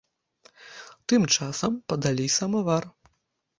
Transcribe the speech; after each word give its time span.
Тым 1.13 1.27
часам 1.37 1.71
падалі 1.93 2.27
самавар. 2.39 2.83